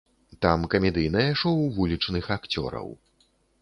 Там 0.45 0.63
камедыйнае 0.75 1.27
шоў 1.43 1.63
вулічных 1.79 2.35
акцёраў. 2.41 2.87